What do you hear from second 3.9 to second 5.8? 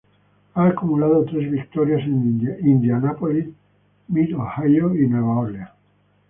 Mid-Ohio, y Nueva Orleans.